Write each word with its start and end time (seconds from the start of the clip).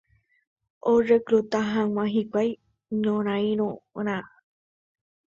orecluta 0.91 1.59
hag̃ua 1.71 2.05
hikuái 2.15 2.49
ñorãirõrã 3.01 4.17